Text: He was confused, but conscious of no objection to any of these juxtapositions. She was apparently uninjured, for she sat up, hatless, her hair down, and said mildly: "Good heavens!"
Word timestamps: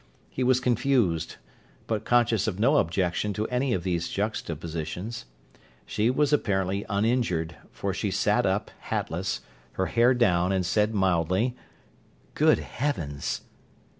He 0.31 0.43
was 0.43 0.59
confused, 0.59 1.35
but 1.85 2.05
conscious 2.05 2.47
of 2.47 2.59
no 2.59 2.77
objection 2.77 3.33
to 3.33 3.45
any 3.49 3.71
of 3.71 3.83
these 3.83 4.09
juxtapositions. 4.09 5.25
She 5.85 6.09
was 6.09 6.33
apparently 6.33 6.83
uninjured, 6.89 7.55
for 7.71 7.93
she 7.93 8.09
sat 8.09 8.43
up, 8.47 8.71
hatless, 8.89 9.41
her 9.73 9.85
hair 9.85 10.15
down, 10.15 10.51
and 10.51 10.65
said 10.65 10.95
mildly: 10.95 11.55
"Good 12.33 12.57
heavens!" 12.57 13.41